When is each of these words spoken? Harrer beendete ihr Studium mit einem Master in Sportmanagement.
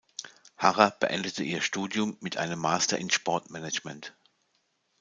Harrer 0.57 0.89
beendete 0.89 1.43
ihr 1.43 1.61
Studium 1.61 2.17
mit 2.21 2.35
einem 2.37 2.57
Master 2.57 2.97
in 2.97 3.11
Sportmanagement. 3.11 4.15